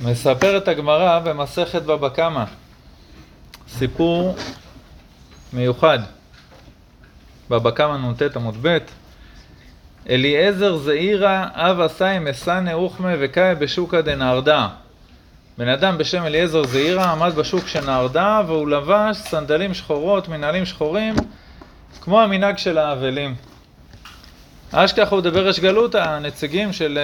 [0.00, 2.44] מספרת הגמרא במסכת בבא קמא,
[3.68, 4.36] סיפור
[5.52, 5.98] מיוחד,
[7.50, 8.78] בבא קמא נ"ט עמוד ב',
[10.10, 14.66] אליעזר זעירא אב עשי מסנא אוכמה וקאי בשוקא דנהרדע.
[15.58, 21.14] בן אדם בשם אליעזר זעירא עמד בשוק של נהרדע והוא לבש סנדלים שחורות, מנהלים שחורים,
[22.00, 23.34] כמו המנהג של האבלים.
[24.72, 26.98] אשכח הוא דבר ריש גלותא, הנציגים של...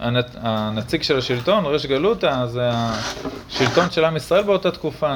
[0.00, 5.14] הנציג של השלטון, ריש גלותא, זה השלטון של עם ישראל באותה תקופה.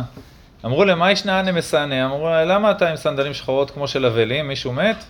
[0.64, 2.04] אמרו להם, מה ישנה אנה מסענה?
[2.04, 4.48] אמרו לה, למה אתה עם סנדלים שחורות כמו של אבלים?
[4.48, 5.04] מישהו מת?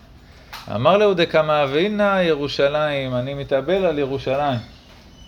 [0.74, 4.58] אמר להו דקמא אבינה ירושלים, אני מתאבל על ירושלים.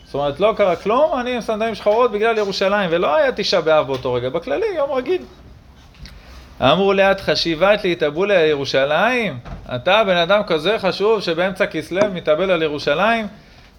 [0.04, 3.86] זאת אומרת, לא קרה כלום, אני עם סנדלים שחורות בגלל ירושלים, ולא היה תשעה באב
[3.86, 5.22] באותו רגע, בכללי, יום רגיל.
[6.60, 9.38] אמרו לאט חשיבת להתאבולי על ירושלים?
[9.74, 13.26] אתה בן אדם כזה חשוב שבאמצע כסלו מתאבל על ירושלים?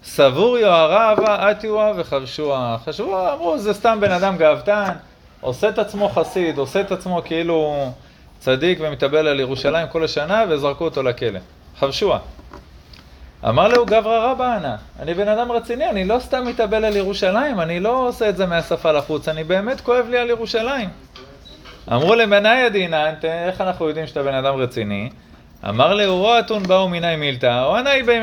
[0.04, 2.76] סבור יוהרה אתיוה וחבשוה.
[2.84, 4.92] חשבו, אמרו, זה סתם בן אדם גאוותן,
[5.40, 7.90] עושה את עצמו חסיד, עושה את עצמו כאילו
[8.38, 11.38] צדיק ומתאבל על ירושלים כל השנה, וזרקו אותו לכלא.
[11.78, 12.18] חבשוה.
[13.48, 17.60] אמר לו גברא רבא אנא, אני בן אדם רציני, אני לא סתם מתאבל על ירושלים,
[17.60, 20.88] אני לא עושה את זה מהשפה לחוץ, אני באמת כואב לי על ירושלים.
[21.92, 25.10] אמרו למנאי הדינא, איך אנחנו יודעים שאתה בן אדם רציני?
[25.68, 28.20] אמר לאורו אתון באו מיני מילתא, או ענאי באי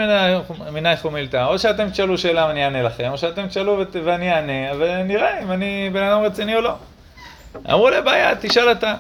[0.71, 5.43] מיני חומילתא, או שאתם תשאלו שאלה ואני אענה לכם, או שאתם תשאלו ואני אענה, ונראה
[5.43, 6.75] אם אני בן אדם רציני או לא.
[7.69, 8.95] אמרו לבעיה, תשאל אתה.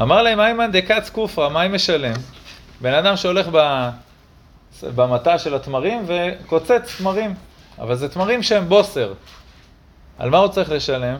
[0.00, 2.14] אמר להם, איימן דקץ כופרא, מה היא משלם?
[2.80, 3.48] בן אדם שהולך
[4.82, 7.34] במטע של התמרים וקוצץ תמרים,
[7.78, 9.12] אבל זה תמרים שהם בוסר.
[10.18, 11.16] על מה הוא צריך לשלם?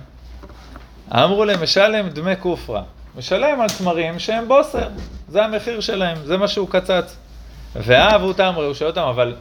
[1.12, 2.82] אמרו להם, משלם דמי כופרא.
[3.16, 4.88] משלם על תמרים שהם בוסר,
[5.28, 7.16] זה המחיר שלהם, זה מה שהוא קצץ.
[7.74, 9.34] ואהבו הוא שואל אותם, אבל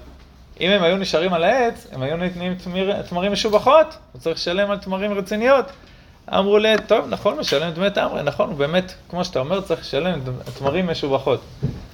[0.59, 4.71] אם הם היו נשארים על העץ, הם היו נותנים תמיר, תמרים משובחות, הוא צריך לשלם
[4.71, 5.65] על תמרים רציניות.
[6.33, 10.19] אמרו לי, טוב, נכון, משלם דמי תמרי, נכון, הוא באמת, כמו שאתה אומר, צריך לשלם
[10.57, 11.41] תמרים משובחות.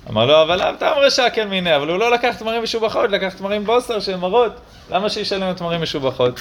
[0.09, 3.65] אמר לו, אבל אב תמרי שקל מיני, אבל הוא לא לקח תמרים משובחות, לקח תמרים
[3.65, 4.51] בוסר שהם מרות,
[4.91, 6.39] למה שישלם תמרים משובחות?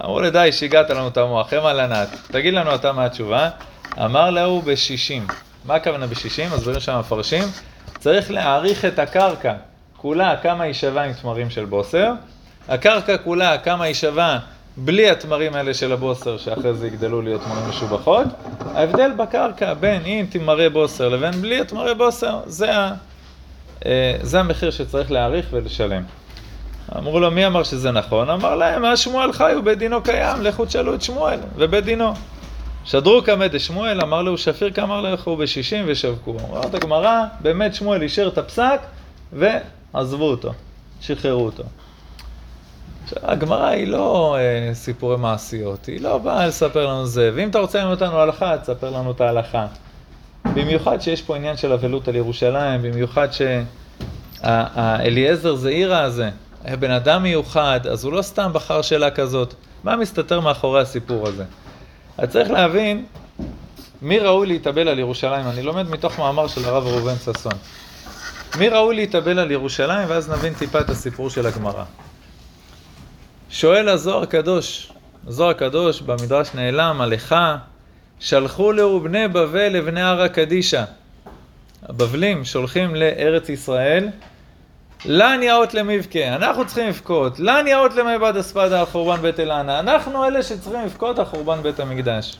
[0.00, 2.08] אמרו לי, די, שיגעת לנו את המוח, הם על ענת.
[2.30, 3.48] תגיד לנו אתה מה התשובה.
[4.04, 5.26] אמר להו בשישים.
[5.64, 6.50] מה הכוונה בשישים?
[6.54, 7.44] מסבירים שם המפרשים.
[7.98, 9.54] צריך להעריך את הקרקע
[9.96, 12.12] כולה כמה היא שווה עם תמרים של בוסר.
[12.68, 14.38] הקרקע כולה כמה היא שווה
[14.76, 18.26] בלי התמרים האלה של הבוסר, שאחרי זה יגדלו להיות תמרים משובחות.
[18.74, 22.92] ההבדל בקרקע בין אם תמרי בוסר לבין בלי התמרי בוסר, זה, ה,
[23.86, 26.02] אה, זה המחיר שצריך להעריך ולשלם.
[26.98, 28.30] אמרו לו, מי אמר שזה נכון?
[28.30, 32.14] אמר להם, השמואל חי ובית קיים, לכו תשאלו את שמואל ובית דינו.
[32.84, 36.36] שדרו קמא דשמואל, אמר לו שפיר כאמר לכו בשישים ושבקו.
[36.48, 38.80] אומרת הגמרא, באמת שמואל אישר את הפסק
[39.32, 40.52] ועזבו אותו,
[41.00, 41.62] שחררו אותו.
[43.22, 47.78] הגמרא היא לא אה, סיפורי מעשיות, היא לא באה לספר לנו זה, ואם אתה רוצה
[47.78, 49.66] ללמוד אותנו הלכה, תספר לנו את ההלכה.
[50.44, 53.28] במיוחד שיש פה עניין של אבלות על ירושלים, במיוחד
[54.42, 56.30] שהאליעזר זעירא הזה
[56.64, 59.54] היה בן אדם מיוחד, אז הוא לא סתם בחר שאלה כזאת.
[59.84, 61.44] מה מסתתר מאחורי הסיפור הזה?
[62.22, 63.04] אז צריך להבין
[64.02, 65.46] מי ראוי להתאבל על ירושלים.
[65.46, 67.52] אני לומד מתוך מאמר של הרב ראובן ששון.
[68.58, 71.84] מי ראוי להתאבל על ירושלים, ואז נבין טיפה את הסיפור של הגמרא.
[73.50, 74.92] שואל הזוהר הקדוש,
[75.26, 77.34] הזוהר הקדוש במדרש נעלם, עליך,
[78.20, 80.84] שלחו לו בני בבל לבני הר הקדישא.
[81.82, 84.08] הבבלים שולחים לארץ ישראל,
[85.04, 90.24] לן יאות למבכה, אנחנו צריכים לבכות, לן יאות למבד אספדה על חורבן בית אלענה, אנחנו
[90.24, 92.38] אלה שצריכים לבכות על חורבן בית המקדש.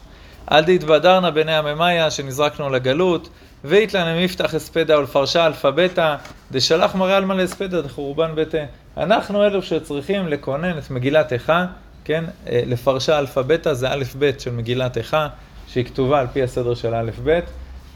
[0.52, 3.28] אל תתבדרנה בני הממיה שנזרקנו לגלות,
[3.64, 6.16] ואיתלן למפתח אספדה ולפרשה אלפבתה,
[6.52, 8.54] דשלח מראה על מלא אספדה לחורבן בית...
[8.96, 11.66] אנחנו אלו שצריכים לכונן את מגילת איכה,
[12.04, 15.28] כן, אה, לפרשה אלפבתה זה א' ב' של מגילת איכה,
[15.68, 17.40] שהיא כתובה על פי הסדר של א' ב',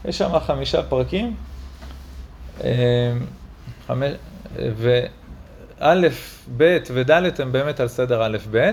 [0.05, 1.35] יש שם חמישה פרקים.
[3.89, 5.07] וא',
[6.57, 8.71] ב' וד' הם באמת על סדר א', ב',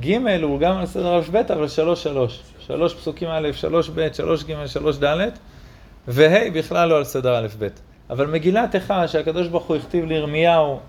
[0.00, 2.42] ג' הוא גם על סדר א', ב', אבל שלוש, שלוש.
[2.58, 5.28] שלוש פסוקים א', שלוש ב', שלוש ג', שלוש ד',
[6.08, 7.68] וה' בכלל לא על סדר א', ב'.
[8.10, 10.80] אבל מגילת איכה, שהקדוש ברוך הוא הכתיב לירמיהו,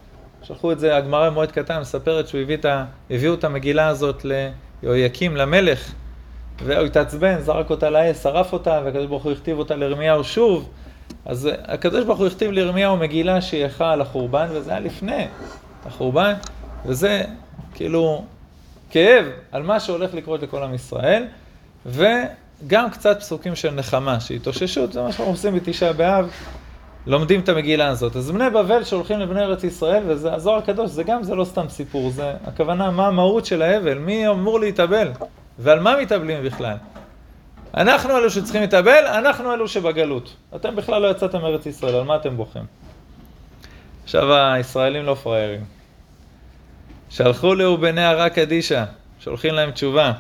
[0.44, 2.86] שלחו את זה, הגמרא במועד קטן מספרת שהוא הביא את ה...
[3.10, 4.26] הביאו את המגילה הזאת
[4.84, 5.92] ליהויקים, למלך,
[6.64, 10.70] והוא התעצבן, זרק אותה לאש, שרף אותה, והקדוש ברוך הוא הכתיב אותה לירמיהו שוב.
[11.26, 15.28] אז הקדוש ברוך הוא הכתיב לירמיהו מגילה שהיא איכה על החורבן, וזה היה לפני
[15.86, 16.34] החורבן,
[16.86, 17.24] וזה
[17.74, 18.24] כאילו
[18.90, 21.26] כאב על מה שהולך לקרות לכל עם ישראל,
[21.86, 26.30] וגם קצת פסוקים של נחמה, שהתאוששות, זה מה שאנחנו עושים בתשעה באב,
[27.08, 28.16] לומדים את המגילה הזאת.
[28.16, 31.70] אז בני בבל שהולכים לבני ארץ ישראל, וזה הזוהר הקדוש, זה גם, זה לא סתם
[31.70, 35.12] סיפור, זה הכוונה מה המהות של האבל, מי אמור להתאבל,
[35.60, 36.76] ועל מה מתאבלים בכלל.
[37.78, 40.36] אנחנו אלו שצריכים להתאבל, אנחנו אלו שבגלות.
[40.56, 42.64] אתם בכלל לא יצאתם מארץ ישראל, על מה אתם בוכים?
[44.04, 45.64] עכשיו הישראלים לא פראיירים.
[47.10, 48.84] שלחו לאו בני הרע קדישא,
[49.20, 50.12] שולחים להם תשובה.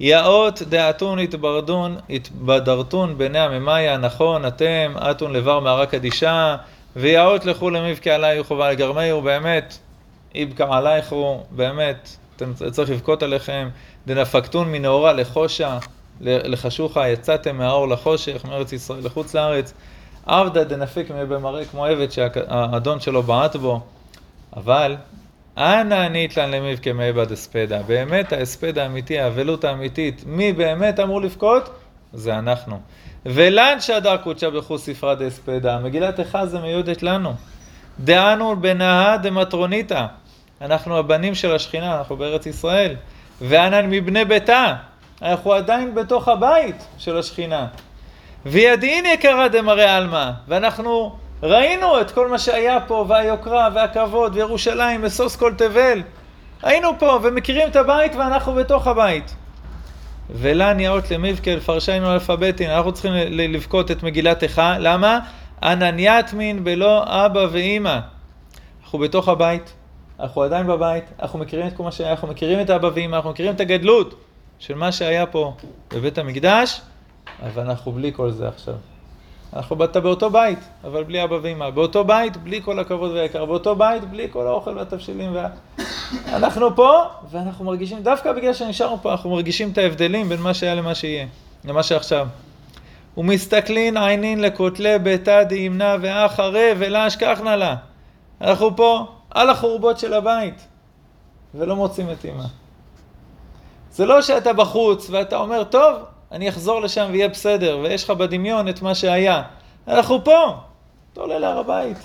[0.00, 6.56] יאות דעתון התברדון, התבדרתון בני הממיה, נכון, אתם, אתון לבר מערה קדישה,
[6.96, 9.78] ויאות לכו למבכה עלי חובה לגרמיהו, באמת,
[10.34, 13.68] איבקע עלייך הוא, באמת, אתם צריך לבכות עליכם,
[14.06, 15.78] דנפקתון מנאורה לחושה,
[16.20, 19.72] לחשוכה, יצאתם מהאור לחושך, מארץ ישראל לחוץ לארץ,
[20.26, 23.80] עבדה דנפיק במראה כמו עבד שהאדון שלו בעט בו,
[24.56, 24.96] אבל
[25.58, 27.82] אנא ניתלן למבכה מעבד אספדה.
[27.82, 31.70] באמת ההספד האמיתי, האבלות האמיתית, מי באמת אמור לבכות?
[32.12, 32.80] זה אנחנו.
[33.26, 35.78] ולן שדר קודשה בחוס ספרה דאספדה.
[35.78, 37.34] מגילת איכה זה מיועדת לנו.
[38.00, 40.06] דאנו בנאה דמטרוניתא.
[40.60, 42.94] אנחנו הבנים של השכינה, אנחנו בארץ ישראל.
[43.40, 44.74] ואנן מבני ביתה.
[45.22, 47.66] אנחנו עדיין בתוך הבית של השכינה.
[48.46, 50.30] וידעין יקרא דמראה עלמא.
[50.48, 56.02] ואנחנו ראינו את כל מה שהיה פה, והיוקרה, והכבוד, וירושלים, וסוס כל תבל.
[56.62, 59.34] היינו פה, ומכירים את הבית, ואנחנו בתוך הבית.
[60.30, 65.18] ולן יאות למבכה לפרשיינו אלפביתין, אנחנו צריכים לבכות את מגילת איכה, למה?
[65.62, 67.98] אנניאטמין בלא אבא ואימא.
[68.82, 69.72] אנחנו בתוך הבית,
[70.20, 73.30] אנחנו עדיין בבית, אנחנו מכירים את כל מה שהיה, אנחנו מכירים את אבא ואימא, אנחנו
[73.30, 74.14] מכירים את הגדלות
[74.58, 75.54] של מה שהיה פה
[75.94, 76.80] בבית המקדש,
[77.42, 78.74] אבל אנחנו בלי כל זה עכשיו.
[79.52, 81.70] אנחנו באת באותו בית, אבל בלי אבא ואמא.
[81.70, 83.44] באותו בית, בלי כל הכבוד והיקר.
[83.44, 85.34] באותו בית, בלי כל האוכל והתבשילים.
[85.34, 85.48] וה...
[86.26, 90.74] אנחנו פה, ואנחנו מרגישים, דווקא בגלל שנשארנו פה, אנחנו מרגישים את ההבדלים בין מה שהיה
[90.74, 91.26] למה שיהיה,
[91.64, 92.28] למה שעכשיו.
[93.16, 97.76] ומסתכלין עינין לכותלי ביתה דימנה ואחרי ולה אשכחנה לה.
[98.40, 100.66] אנחנו פה על החורבות של הבית,
[101.54, 102.44] ולא מוצאים את אמא.
[103.98, 105.96] זה לא שאתה בחוץ ואתה אומר, טוב,
[106.32, 109.42] אני אחזור לשם ויהיה בסדר, ויש לך בדמיון את מה שהיה.
[109.88, 110.54] אנחנו פה,
[111.12, 111.98] אתה עולה להר הבית.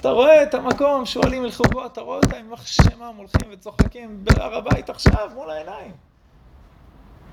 [0.00, 4.90] אתה רואה את המקום, שואלים ילכו אתה רואה אותם עם שמם הולכים וצוחקים בהר הבית
[4.90, 5.90] עכשיו, מול העיניים.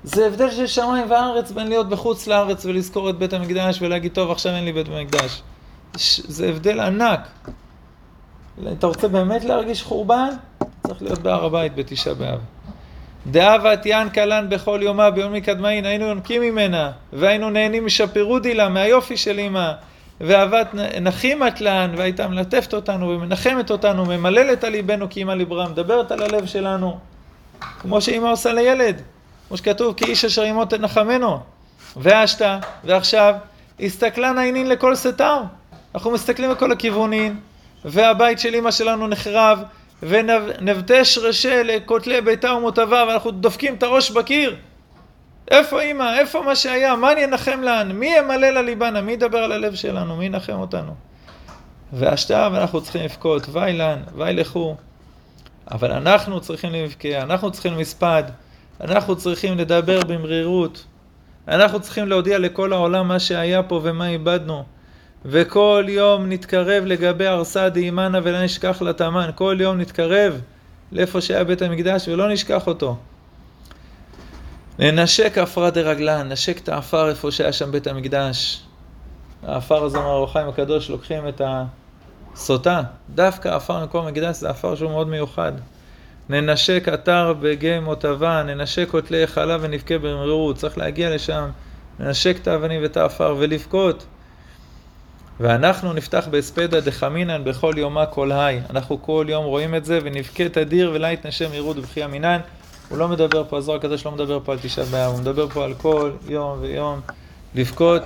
[0.04, 4.30] זה הבדל של שמיים וארץ בין להיות בחוץ לארץ ולזכור את בית המקדש ולהגיד, טוב,
[4.30, 5.42] עכשיו אין לי בית המקדש.
[6.28, 7.28] זה הבדל ענק.
[8.72, 10.30] אתה רוצה באמת להרגיש חורבן?
[10.86, 12.40] צריך להיות בהר הבית בתשעה באב.
[13.26, 19.38] דאבת ינקלן בכל יומה ביום מקדמאין, היינו יונקים ממנה, והיינו נהנים משפירודי לה, מהיופי של
[19.38, 19.72] אמא,
[20.20, 20.66] ואהבת
[21.00, 26.22] נחימת לן, והייתה מלטפת אותנו ומנחמת אותנו, ממללת על ליבנו כי אמא ליברה, מדברת על
[26.22, 26.98] הלב שלנו,
[27.80, 29.02] כמו שאמא עושה לילד,
[29.48, 31.38] כמו שכתוב, כי איש אשר עמו תנחמנו.
[31.96, 33.34] ואשתה, ועכשיו,
[33.80, 35.36] הסתכלן העינין לכל סתר.
[35.94, 37.40] אנחנו מסתכלים לכל הכיוונים,
[37.84, 39.62] והבית של אמא שלנו נחרב,
[40.02, 44.56] ונבטש רשל לכותלי ביתה ומותבה, ואנחנו דופקים את הראש בקיר.
[45.50, 46.18] איפה אימא?
[46.18, 46.96] איפה מה שהיה?
[46.96, 47.92] מה אני אנחם לאן?
[47.92, 49.00] מי ימלא לליבנה?
[49.00, 50.16] מי ידבר על הלב שלנו?
[50.16, 50.94] מי ינחם אותנו?
[51.92, 54.76] והשתיו אנחנו צריכים לבכות, ואי לן, ואי לכו.
[55.70, 58.22] אבל אנחנו צריכים לבכה, אנחנו צריכים מספד,
[58.80, 60.84] אנחנו צריכים לדבר במרירות,
[61.48, 64.64] אנחנו צריכים להודיע לכל העולם מה שהיה פה ומה איבדנו.
[65.24, 69.30] וכל יום נתקרב לגבי ארסא דאימנה ולא נשכח לתמן.
[69.34, 70.40] כל יום נתקרב
[70.92, 72.96] לאיפה שהיה בית המקדש ולא נשכח אותו.
[74.78, 78.62] ננשק עפרא דרגלן, נשק את העפר איפה שהיה שם בית המקדש.
[79.46, 81.42] העפר הזה, אמר אור החיים הקדוש, לוקחים את
[82.34, 82.82] הסוטה.
[83.14, 85.52] דווקא עפר מקום המקדש זה עפר שהוא מאוד מיוחד.
[86.28, 90.56] ננשק אתר בגי מוטבה, ננשק כותלי היכלה ונבכה במרירות.
[90.56, 91.48] צריך להגיע לשם,
[92.00, 94.06] לנשק את האבנים ואת העפר ולבכות.
[95.40, 98.60] ואנחנו נפתח בהספדה דחמינן בכל יומה כל היי.
[98.70, 102.40] אנחנו כל יום רואים את זה ונבכה תדיר ולה יתנשם ירוד ובכי אמינן.
[102.88, 105.64] הוא לא מדבר פה, הזוהר הקדוש לא מדבר פה על תשעה באב, הוא מדבר פה
[105.64, 107.00] על כל יום ויום
[107.54, 108.02] לבכות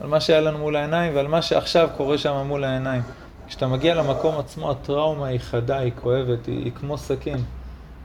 [0.00, 3.02] על מה שהיה לנו מול העיניים ועל מה שעכשיו קורה שם מול העיניים.
[3.48, 7.38] כשאתה מגיע למקום עצמו, הטראומה היא חדה, היא כואבת, היא, היא כמו סכין.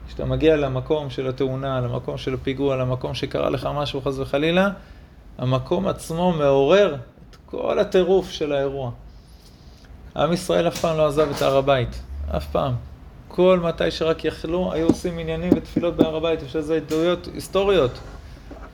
[0.06, 4.68] כשאתה מגיע למקום של התאונה, למקום של הפיגוע, למקום שקרה לך משהו חס וחלילה,
[5.38, 6.96] המקום עצמו מעורר
[7.50, 8.90] כל הטירוף של האירוע.
[10.16, 12.02] עם ישראל אף פעם לא עזב את הר הבית,
[12.36, 12.74] אף פעם.
[13.28, 17.90] כל מתי שרק יכלו, היו עושים עניינים ותפילות בהר הבית, יש לזה עדויות היסטוריות.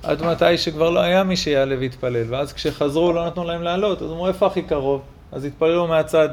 [0.02, 4.10] עד מתי שכבר לא היה מי שיעלה ויתפלל, ואז כשחזרו לא נתנו להם לעלות, אז
[4.10, 5.02] אמרו איפה הכי קרוב?
[5.32, 6.28] אז התפללו מהצד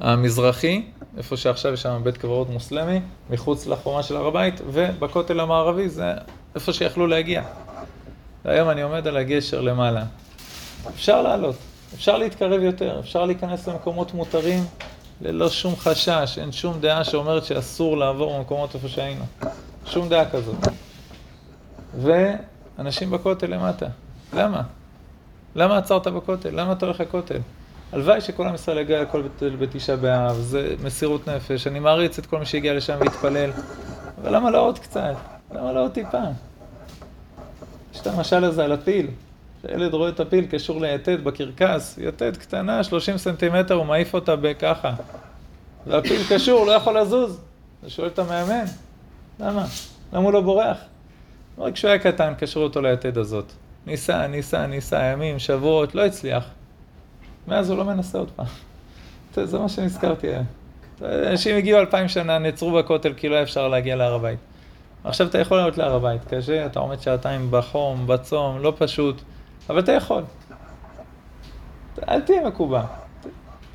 [0.00, 0.82] המזרחי,
[1.18, 6.12] איפה שעכשיו יש שם בית קברות מוסלמי, מחוץ לחומה של הר הבית, ובכותל המערבי זה
[6.54, 7.42] איפה שיכלו להגיע.
[8.44, 10.04] והיום אני עומד על הגשר למעלה,
[10.94, 11.56] אפשר לעלות,
[11.94, 14.64] אפשר להתקרב יותר, אפשר להיכנס למקומות מותרים
[15.20, 19.24] ללא שום חשש, אין שום דעה שאומרת שאסור לעבור במקומות איפה שהיינו.
[19.86, 20.56] שום דעה כזאת.
[22.00, 23.86] ואנשים בכותל למטה.
[24.32, 24.62] למה?
[25.56, 26.50] למה עצרת בכותל?
[26.52, 27.38] למה אתה הולך לכותל?
[27.92, 29.22] הלוואי שכל עם ישראל יגיע לכל
[29.58, 33.50] בתשעה באב, זה מסירות נפש, אני מעריץ את כל מי שהגיע לשם והתפלל,
[34.22, 35.14] אבל למה לא עוד קצת?
[35.52, 36.22] למה לא עוד טיפה?
[37.94, 39.06] יש את המשל הזה על הפיל,
[39.66, 44.94] שהילד רואה את הפיל קשור ליתד בקרקס, יתד קטנה, 30 סנטימטר, הוא מעיף אותה בככה.
[45.86, 47.40] והפיל קשור, לא יכול לזוז.
[47.82, 48.64] הוא שואל את המאמן,
[49.40, 49.64] למה?
[50.12, 50.78] למה הוא לא בורח?
[51.58, 53.52] רק כשהוא היה קטן, קשרו אותו ליתד הזאת.
[53.86, 56.44] ניסה, ניסה, ניסה, ימים, שבועות, לא הצליח.
[57.48, 58.46] מאז הוא לא מנסה עוד פעם.
[59.34, 60.28] זה מה שנזכרתי.
[61.02, 64.38] אנשים הגיעו אלפיים שנה, נעצרו בכותל כי לא אפשר להגיע להר הבית.
[65.04, 69.22] עכשיו אתה יכול לעלות להר הבית, קשה, אתה עומד שעתיים בחום, בצום, לא פשוט,
[69.70, 70.22] אבל אתה יכול.
[72.08, 72.82] אל תהיה מקובע.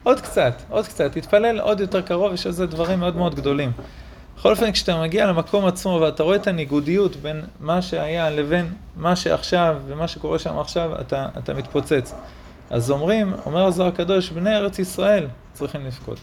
[0.04, 3.72] עוד קצת, עוד קצת, תתפלל עוד יותר קרוב, יש לזה דברים מאוד מאוד גדולים.
[4.38, 9.16] בכל אופן, כשאתה מגיע למקום עצמו ואתה רואה את הניגודיות בין מה שהיה לבין מה
[9.16, 12.14] שעכשיו ומה שקורה שם עכשיו, אתה, אתה מתפוצץ.
[12.70, 16.18] אז אומרים, אומר הזוהר הקדוש, בני ארץ ישראל צריכים לבכות.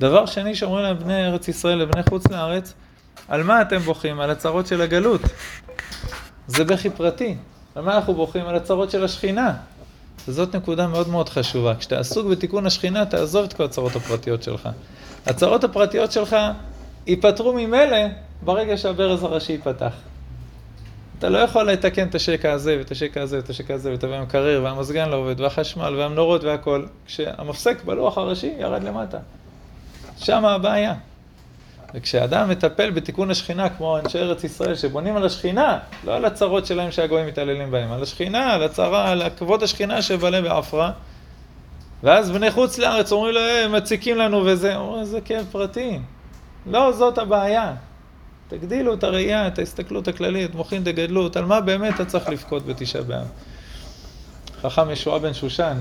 [0.00, 2.74] דבר שני שאומרים להם בני ארץ ישראל לבני חוץ לארץ,
[3.28, 4.20] על מה אתם בוכים?
[4.20, 5.20] על הצרות של הגלות.
[6.46, 7.36] זה בכי פרטי.
[7.74, 8.46] על מה אנחנו בוכים?
[8.46, 9.54] על הצרות של השכינה.
[10.28, 11.74] וזאת נקודה מאוד מאוד חשובה.
[11.74, 14.68] כשאתה עסוק בתיקון השכינה, תעזוב את כל הצרות הפרטיות שלך.
[15.26, 16.36] הצרות הפרטיות שלך
[17.06, 17.96] ייפתרו ממילא
[18.44, 19.92] ברגע שהברז הראשי ייפתח.
[21.18, 24.60] אתה לא יכול לתקן את השקע הזה, ואת השקע הזה, ואת השקע הזה, ואת המקרר,
[24.64, 29.18] והמזגן לא עובד, והחשמל, והמנורות והכל, כשהמפסק בלוח הראשי ירד למטה.
[30.18, 30.94] שם הבעיה.
[31.94, 36.90] וכשאדם מטפל בתיקון השכינה, כמו אנשי ארץ ישראל, שבונים על השכינה, לא על הצרות שלהם
[36.90, 40.92] שהגויים מתעללים בהם, על השכינה, על הצרה, על כבוד השכינה שבעלה בעפרה,
[42.02, 45.98] ואז בני חוץ לארץ אומרים לו, אה, מציקים לנו וזה, אומרים, זה כאב פרטי.
[46.66, 47.74] לא זאת הבעיה.
[48.48, 53.02] תגדילו את הראייה, את ההסתכלות הכללית, מוחין תגדלות, על מה באמת אתה צריך לבכות בתשעה
[53.02, 53.26] באב.
[54.62, 55.76] חכם ישועה בן שושן,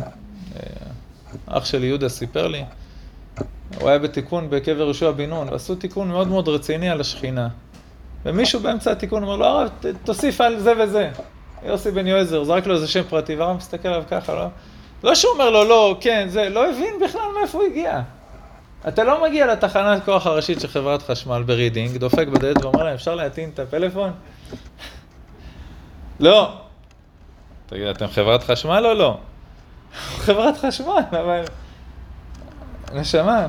[0.56, 0.62] אה,
[1.46, 2.64] אח שלי יהודה סיפר לי,
[3.80, 7.48] הוא היה בתיקון בקבר יהושע בן נון, ועשו תיקון מאוד מאוד רציני על השכינה.
[8.26, 9.70] ומישהו באמצע התיקון אומר לו, הרב,
[10.04, 11.10] תוסיף על זה וזה.
[11.64, 14.46] יוסי בן יועזר, זרק לו איזה שם פרטי, והרב מסתכל עליו ככה, לא?
[15.04, 18.02] לא שהוא אומר לו, לא, כן, זה, לא הבין בכלל מאיפה הוא הגיע.
[18.88, 23.16] אתה לא מגיע לתחנת כוח הראשית של חברת חשמל ברידינג, דופק בדלת ואומר להם, אפשר
[23.16, 24.12] להטעין את הפלאפון?
[26.20, 26.54] לא.
[27.66, 29.18] תגיד, אתם חברת חשמל או לא?
[29.94, 31.44] חברת חשמל, אבל...
[32.94, 33.48] נשמה,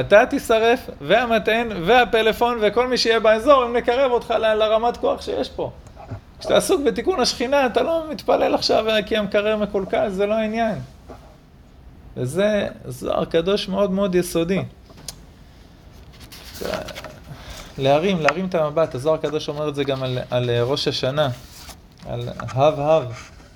[0.00, 5.48] אתה תישרף, והמטען, והפלאפון, וכל מי שיהיה באזור, אם נקרב אותך ל- לרמת כוח שיש
[5.48, 5.70] פה.
[6.40, 10.78] כשאתה עסוק בתיקון השכינה, אתה לא מתפלל עכשיו כי המקרר מקולקל, זה לא העניין.
[12.16, 14.62] וזה זוהר קדוש מאוד מאוד יסודי.
[17.78, 21.28] להרים, להרים את המבט, הזוהר הקדוש אומר את זה גם על, על ראש השנה,
[22.08, 23.12] על הב הב,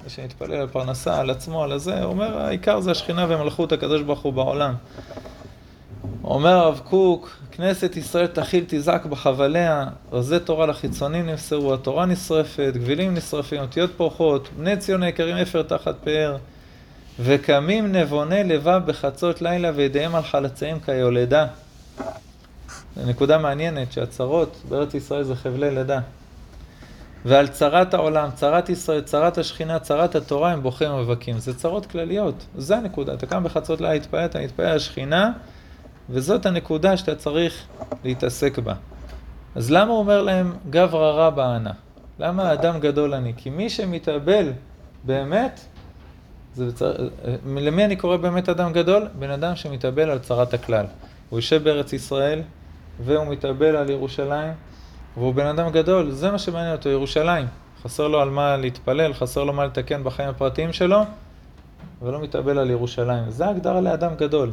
[0.08, 4.20] שמתפלל על פרנסה, על עצמו, על הזה, הוא אומר, העיקר זה השכינה ומלכות הקדוש ברוך
[4.20, 4.74] הוא בעולם.
[6.24, 13.14] אומר הרב קוק, כנסת ישראל תכיל תזעק בחבליה, רזי תורה לחיצונים נמסרו, התורה נשרפת, גבילים
[13.14, 16.36] נשרפים, אותיות פורחות, בני ציון היקרים אפר תחת פאר,
[17.20, 21.46] וקמים נבוני לבב בחצות לילה וידיהם על חלציהם כיולדה.
[22.96, 26.00] זו נקודה מעניינת שהצרות בארץ ישראל זה חבלי לידה.
[27.24, 31.38] ועל צרת העולם, צרת ישראל, צרת השכינה, צרת התורה, הם בוכים ומבכים.
[31.38, 33.14] זה צרות כלליות, זה הנקודה.
[33.14, 35.32] אתה קם בחצות לילה, להתפעל, אתה מתפעל על השכינה,
[36.10, 37.66] וזאת הנקודה שאתה צריך
[38.04, 38.74] להתעסק בה.
[39.54, 41.70] אז למה הוא אומר להם גברא רבא אנא?
[42.18, 43.32] למה אדם גדול אני?
[43.36, 44.52] כי מי שמתאבל
[45.04, 45.60] באמת,
[46.54, 46.92] זה בצר...
[47.46, 49.08] למי אני קורא באמת אדם גדול?
[49.18, 50.86] בן אדם שמתאבל על צרת הכלל.
[51.30, 52.42] הוא יושב בארץ ישראל,
[53.04, 54.52] והוא מתאבל על ירושלים,
[55.16, 57.46] והוא בן אדם גדול, זה מה שמעניין אותו, ירושלים.
[57.82, 61.02] חסר לו על מה להתפלל, חסר לו מה לתקן בחיים הפרטיים שלו,
[62.02, 63.30] ולא מתאבל על ירושלים.
[63.30, 64.52] זה הגדרה לאדם גדול.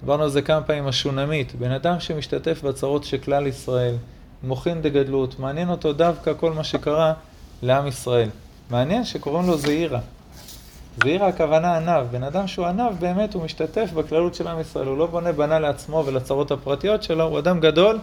[0.00, 3.94] דיברנו על זה כמה פעמים, השונמית, בן אדם שמשתתף בצרות של כלל ישראל,
[4.42, 7.12] מוחין דגדלות, מעניין אותו דווקא כל מה שקרה
[7.62, 8.28] לעם ישראל.
[8.70, 10.00] מעניין שקוראים לו זעירה.
[11.02, 14.98] זעירה הכוונה עניו, בן אדם שהוא עניו באמת הוא משתתף בכללות של עם ישראל, הוא
[14.98, 17.98] לא בונה בנה לעצמו ולצרות הפרטיות שלו, הוא אדם גדול,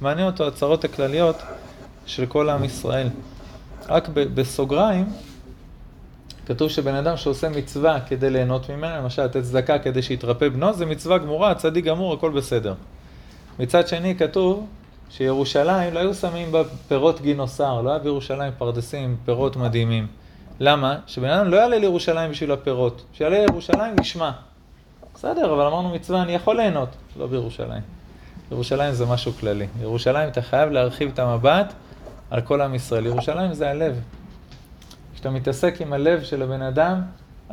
[0.00, 1.36] מעניין אותו הצרות הכלליות
[2.06, 3.08] של כל עם ישראל.
[3.88, 5.06] רק בסוגריים,
[6.46, 10.86] כתוב שבן אדם שעושה מצווה כדי ליהנות ממנה, למשל לתת צדקה כדי שיתרפא בנו, זה
[10.86, 12.74] מצווה גמורה, צדיק גמור, הכל בסדר.
[13.58, 14.66] מצד שני כתוב
[15.10, 20.06] שירושלים לא היו שמים בה פירות גינוסר, לא היה בירושלים פרדסים, פירות מדהימים.
[20.60, 20.98] למה?
[21.06, 24.30] שבן אדם לא יעלה לירושלים בשביל הפירות, שיעלה לירושלים ישמע.
[25.14, 26.88] בסדר, אבל אמרנו מצווה, אני יכול ליהנות,
[27.18, 27.99] לא בירושלים.
[28.50, 29.66] ירושלים זה משהו כללי.
[29.80, 31.72] ירושלים, אתה חייב להרחיב את המבט
[32.30, 33.06] על כל עם ישראל.
[33.06, 34.00] ירושלים זה הלב.
[35.14, 37.02] כשאתה מתעסק עם הלב של הבן אדם,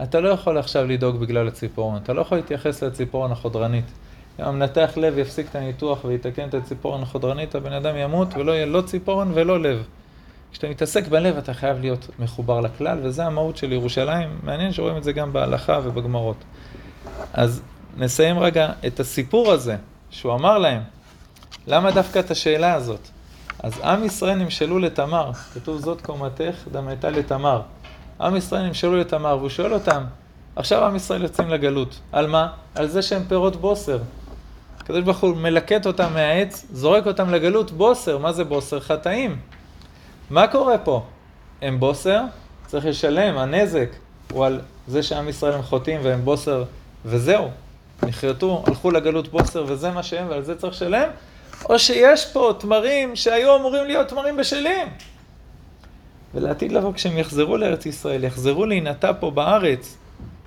[0.04, 1.98] אתה לא יכול עכשיו לדאוג בגלל הציפורן.
[1.98, 3.86] אתה לא יכול להתייחס לציפורן החודרנית.
[4.40, 8.66] אם המנתח לב יפסיק את הניתוח ויתקן את הציפורן החודרנית, הבן אדם ימות ולא יהיה
[8.66, 9.84] לא ציפורן ולא לב.
[10.52, 14.30] כשאתה מתעסק בלב אתה חייב להיות מחובר לכלל, וזה המהות של ירושלים.
[14.44, 16.44] מעניין שרואים את זה גם בהלכה ובגמרות.
[17.34, 17.62] אז
[17.98, 19.76] נסיים רגע את הסיפור הזה,
[20.10, 20.82] שהוא אמר להם.
[21.68, 23.08] למה דווקא את השאלה הזאת?
[23.64, 27.62] אז עם ישראל נמשלו לתמר, כתוב זאת קומתך דמתה לתמר.
[28.22, 30.04] עם ישראל נמשלו לתמר, והוא שואל אותם,
[30.56, 32.00] עכשיו עם ישראל יוצאים לגלות.
[32.12, 32.48] על מה?
[32.76, 34.00] על זה שהם פירות בוסר.
[34.80, 38.18] הקדוש ברוך הוא מלקט אותם מהעץ, זורק אותם לגלות, בוסר.
[38.18, 38.80] מה זה בוסר?
[38.80, 39.40] חטאים.
[40.30, 41.04] מה קורה פה?
[41.62, 42.22] הם בוסר,
[42.66, 43.90] צריך לשלם, הנזק
[44.32, 46.64] הוא על זה שעם ישראל הם חוטאים והם בוסר,
[47.06, 47.50] וזהו.
[48.04, 51.10] נחרטו, הלכו לגלות בוסר וזה מה שהם ועל זה צריך לשלם?
[51.70, 54.88] או שיש פה תמרים שהיו אמורים להיות תמרים בשלים.
[56.34, 59.98] ולעתיד לבוא, כשהם יחזרו לארץ ישראל, יחזרו להינטע פה בארץ,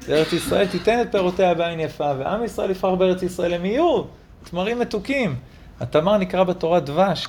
[0.09, 4.02] לארץ ישראל תיתן את פירותיה בעין יפה, ועם ישראל יפרח בארץ ישראל, הם יהיו
[4.50, 5.37] תמרים מתוקים.
[5.80, 7.28] התמר נקרא בתורה דבש,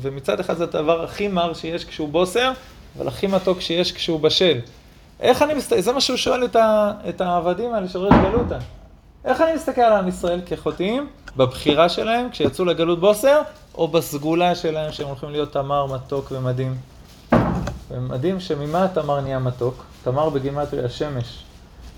[0.00, 2.52] ומצד אחד זה הדבר הכי מר שיש כשהוא בוסר,
[2.98, 4.58] אבל הכי מתוק שיש כשהוא בשל.
[5.20, 8.58] איך אני מסתכל, זה מה שהוא שואל את, ה, את העבדים האלה של ריש גלותא.
[9.24, 13.42] איך אני מסתכל על עם ישראל כחוטאים בבחירה שלהם כשיצאו לגלות בוסר,
[13.74, 16.76] או בסגולה שלהם שהם הולכים להיות תמר מתוק ומדהים.
[17.90, 19.84] ומדהים שממה התמר נהיה מתוק?
[20.04, 21.44] תמר בגימטרי השמש.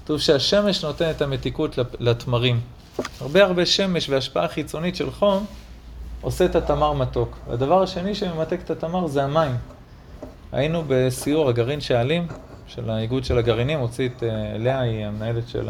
[0.04, 2.60] כתוב שהשמש נותן את המתיקות לתמרים.
[3.20, 5.46] הרבה הרבה שמש והשפעה חיצונית של חום
[6.20, 7.36] עושה את התמר מתוק.
[7.48, 9.56] והדבר השני שממתק את התמר זה המים.
[10.52, 12.26] היינו בסיור הגרעין שעלים
[12.66, 15.68] של האיגוד של הגרעינים, הוציא את אה, לאה, היא המנהלת של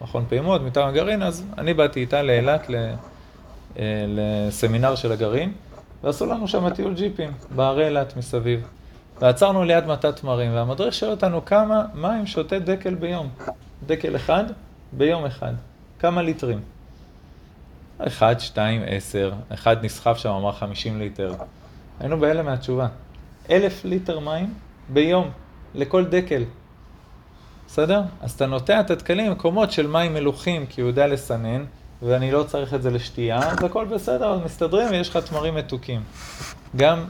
[0.00, 5.52] המכון פעימות מטעם הגרעין, אז אני באתי איתה לאילת אה, לסמינר של הגרעין,
[6.02, 8.66] ועשו לנו שם טיול ג'יפים בערי אילת מסביב.
[9.20, 13.28] ועצרנו ליד מטת תמרים, והמדריך שואל אותנו כמה מים שותה דקל ביום.
[13.86, 14.44] דקל אחד
[14.92, 15.52] ביום אחד.
[15.98, 16.60] כמה ליטרים?
[17.98, 19.32] אחד, שתיים, עשר.
[19.54, 21.34] אחד נסחף שם, אמר חמישים ליטר.
[22.00, 22.88] היינו בהלם מהתשובה.
[23.50, 24.54] אלף ליטר מים
[24.88, 25.30] ביום,
[25.74, 26.42] לכל דקל.
[27.68, 28.02] בסדר?
[28.20, 31.64] אז אתה נוטע את הדקלים במקומות של מים מלוכים, כי הוא יודע לסנן,
[32.02, 36.02] ואני לא צריך את זה לשתייה, אז הכל בסדר, אז מסתדרים ויש לך תמרים מתוקים.
[36.76, 37.04] גם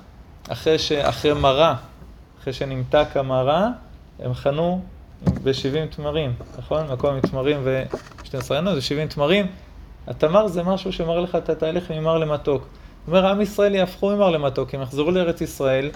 [0.49, 0.93] אחרי, ש...
[0.93, 1.75] אחרי מרה,
[2.41, 3.69] אחרי שנמתק המרה,
[4.19, 4.83] הם חנו
[5.25, 6.87] ב-70 תמרים, נכון?
[6.93, 9.47] מקום עם תמרים ו-12 עיינות, זה 70 תמרים.
[10.07, 12.63] התמר זה משהו שמראה לך את התהליך ממר למתוק.
[12.63, 15.91] זאת אומרת, עם ישראל יהפכו ממר למתוק, הם יחזרו לארץ ישראל,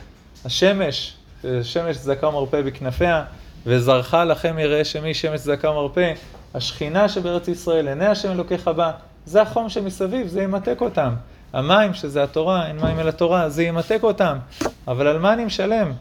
[0.44, 1.16] השמש,
[1.62, 3.24] שמש זכה ומרפא בכנפיה,
[3.66, 6.12] וזרחה לכם יראה שמי שמש זכה ומרפא,
[6.54, 8.92] השכינה שבארץ ישראל, עיני השם אלוקיך בה,
[9.24, 11.14] זה החום שמסביב, זה ימתק אותם.
[11.52, 14.36] המים, שזה התורה, אין מים אלא תורה, זה ימתק אותם.
[14.88, 15.92] אבל על מה אני משלם?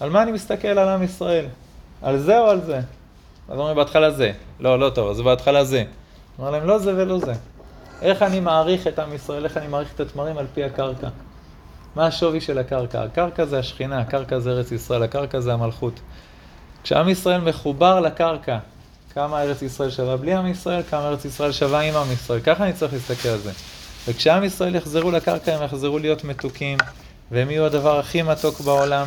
[0.00, 1.44] על מה אני מסתכל על עם ישראל?
[2.02, 2.80] על זה או על זה?
[3.48, 4.32] אז אומרים בהתחלה זה.
[4.60, 5.84] לא, לא טוב, אז בהתחלה זה.
[6.38, 7.32] אומר להם, לא זה ולא זה.
[8.02, 11.08] איך אני מעריך את עם ישראל, איך אני מעריך את התמרים על פי הקרקע?
[11.96, 13.02] מה השווי של הקרקע?
[13.02, 16.00] הקרקע זה השכינה, הקרקע זה ארץ ישראל, הקרקע זה המלכות.
[16.88, 18.58] כשעם ישראל מחובר לקרקע,
[19.14, 22.40] כמה ארץ ישראל שווה בלי עם ישראל, כמה ארץ ישראל שווה עם עם ישראל.
[22.40, 23.50] ככה אני צריך להסתכל על זה.
[24.08, 26.78] וכשעם ישראל יחזרו לקרקע, הם יחזרו להיות מתוקים,
[27.30, 29.06] והם יהיו הדבר הכי מתוק בעולם.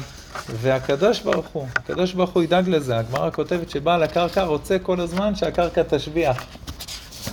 [0.49, 2.97] והקדוש ברוך הוא, הקדוש ברוך הוא ידאג לזה.
[2.97, 6.43] הגמרא כותבת שבעל הקרקע רוצה כל הזמן שהקרקע תשביח.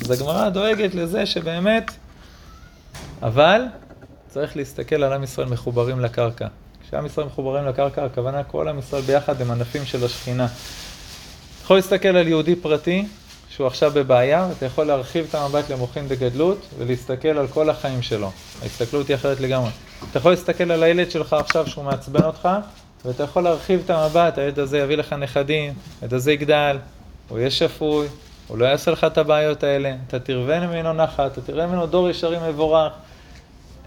[0.00, 1.90] אז הגמרא דואגת לזה שבאמת,
[3.22, 3.62] אבל
[4.28, 6.46] צריך להסתכל על עם ישראל מחוברים לקרקע.
[6.88, 10.44] כשעם ישראל מחוברים לקרקע, הכוונה כל עם ישראל ביחד הם ענפים של השכינה.
[10.44, 13.06] אתה יכול להסתכל על יהודי פרטי,
[13.48, 18.30] שהוא עכשיו בבעיה, ואתה יכול להרחיב את המבט למוחין דגדלות, ולהסתכל על כל החיים שלו.
[18.62, 19.70] ההסתכלות היא אחרת לגמרי.
[20.10, 22.48] אתה יכול להסתכל על הילד שלך עכשיו שהוא מעצבן אותך,
[23.04, 26.78] ואתה יכול להרחיב את המבט, הילד הזה יביא לך נכדים, הילד הזה יגדל,
[27.28, 28.06] הוא יהיה שפוי,
[28.48, 32.10] הוא לא יעשה לך את הבעיות האלה, אתה תרווה ממנו נחת, אתה תראה ממנו דור
[32.10, 32.92] ישרים מבורך.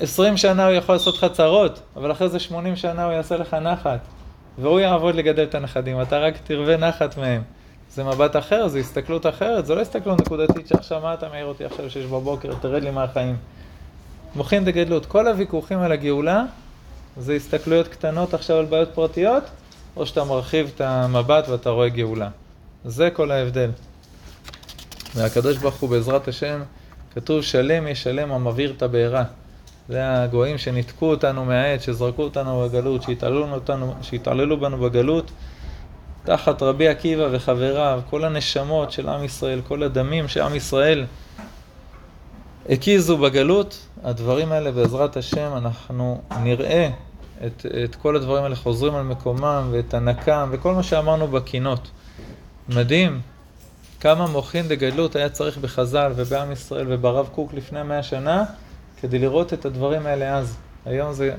[0.01, 3.53] עשרים שנה הוא יכול לעשות לך צרות, אבל אחרי זה שמונים שנה הוא יעשה לך
[3.53, 3.99] נחת.
[4.57, 7.41] והוא יעבוד לגדל את הנכדים, אתה רק תרווה נחת מהם.
[7.91, 11.65] זה מבט אחר, זו הסתכלות אחרת, זו לא הסתכלות נקודתית שעכשיו מה אתה מעיר אותי
[11.65, 13.35] עכשיו שש בבוקר, תרד לי מהחיים.
[14.35, 16.43] מוחין דגדלות, כל הוויכוחים על הגאולה
[17.17, 19.43] זה הסתכלויות קטנות עכשיו על בעיות פרטיות,
[19.95, 22.29] או שאתה מרחיב את המבט ואתה רואה גאולה.
[22.85, 23.69] זה כל ההבדל.
[25.15, 26.61] והקדוש ברוך הוא בעזרת השם,
[27.15, 29.23] כתוב שלם ישלם המבעיר את הבעירה.
[29.91, 33.03] זה הגויים שניתקו אותנו מהעץ, שזרקו אותנו בגלות,
[34.01, 35.31] שהתעללו, בנו בגלות.
[36.23, 41.05] תחת רבי עקיבא וחבריו, כל הנשמות של עם ישראל, כל הדמים שעם ישראל
[42.69, 46.89] הקיזו בגלות, הדברים האלה בעזרת השם אנחנו נראה
[47.45, 51.91] את, את כל הדברים האלה חוזרים על מקומם ואת הנקם וכל מה שאמרנו בקינות.
[52.69, 53.21] מדהים
[53.99, 58.43] כמה מוחין דגדלות היה צריך בחז"ל ובעם ישראל וברב קוק לפני מאה שנה
[59.01, 60.57] כדי לראות את הדברים האלה אז.
[60.85, 61.35] היום זה,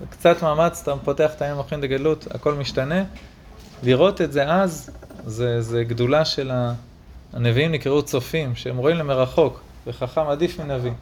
[0.00, 3.04] זה קצת מאמץ, אתה פותח את העין מוחין דגדלות, הכל משתנה.
[3.82, 4.90] לראות את זה אז,
[5.26, 6.50] זה, זה גדולה של.
[7.32, 10.92] הנביאים נקראו צופים, שהם רואים למרחוק, וחכם עדיף מנביא.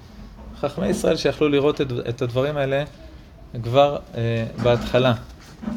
[0.61, 2.85] חכמי ישראל שיכלו לראות את, את הדברים האלה
[3.62, 5.14] כבר אה, בהתחלה.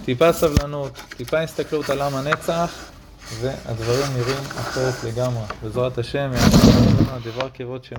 [0.06, 2.92] טיפה סבלנות, טיפה הסתכלות על עם הנצח,
[3.40, 5.44] והדברים נראים אחרת לגמרי.
[5.64, 7.96] בעזרת השם, יעשה לנו דבר כבוד שם.